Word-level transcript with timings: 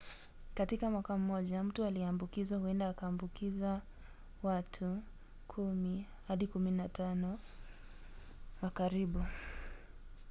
katika 0.55 0.89
mwaka 0.89 1.17
mmoja 1.17 1.63
mtu 1.63 1.85
aliyeambukizwa 1.85 2.59
huenda 2.59 2.89
akaambukiza 2.89 3.81
wato 4.43 4.99
10-15 5.49 7.35
wa 8.61 8.69
karibu 8.69 9.25